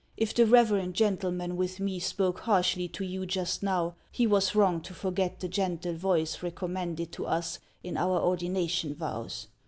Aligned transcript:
If 0.17 0.33
the 0.33 0.47
reverend 0.47 0.95
gentleman 0.95 1.55
with 1.55 1.79
me 1.79 1.99
spoke 1.99 2.39
harshly 2.39 2.87
to 2.87 3.03
you 3.05 3.27
just 3.27 3.61
now, 3.61 3.93
he 4.11 4.25
was 4.25 4.55
wrong 4.55 4.81
to 4.81 4.95
forget 4.95 5.39
the 5.39 5.47
gentle 5.47 5.93
voice 5.93 6.41
recommended 6.41 7.11
to 7.11 7.27
us 7.27 7.59
in 7.83 7.97
our 7.97 8.19
ordina 8.19 8.67
tion 8.67 8.95
vows. 8.95 9.47